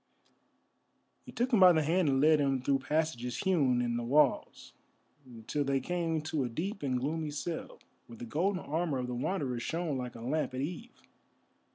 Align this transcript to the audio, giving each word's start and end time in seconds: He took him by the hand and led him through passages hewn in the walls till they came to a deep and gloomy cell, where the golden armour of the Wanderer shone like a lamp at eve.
He 1.27 1.31
took 1.31 1.53
him 1.53 1.59
by 1.59 1.73
the 1.73 1.83
hand 1.83 2.09
and 2.09 2.21
led 2.21 2.39
him 2.41 2.59
through 2.63 2.79
passages 2.79 3.37
hewn 3.37 3.83
in 3.83 3.97
the 3.97 4.03
walls 4.03 4.73
till 5.45 5.63
they 5.63 5.79
came 5.79 6.23
to 6.23 6.43
a 6.43 6.49
deep 6.49 6.81
and 6.81 6.99
gloomy 6.99 7.29
cell, 7.29 7.77
where 8.07 8.17
the 8.17 8.25
golden 8.25 8.61
armour 8.61 8.97
of 8.97 9.05
the 9.05 9.13
Wanderer 9.13 9.59
shone 9.59 9.99
like 9.99 10.15
a 10.15 10.21
lamp 10.21 10.55
at 10.55 10.61
eve. 10.61 11.03